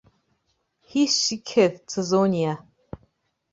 Һис 0.93 1.19
шикһеҙ, 1.27 1.77
Цезония! 1.95 2.57